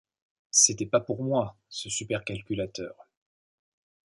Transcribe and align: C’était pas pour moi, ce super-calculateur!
C’était 0.49 0.87
pas 0.87 0.99
pour 0.99 1.23
moi, 1.23 1.55
ce 1.69 1.87
super-calculateur! 1.87 3.07